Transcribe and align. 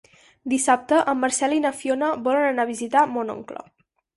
Dissabte 0.53 1.01
en 1.13 1.19
Marcel 1.25 1.53
i 1.57 1.61
na 1.67 1.73
Fiona 1.83 2.09
volen 2.29 2.47
anar 2.49 2.67
a 2.67 2.71
visitar 2.73 3.05
mon 3.13 3.31
oncle. 3.37 3.63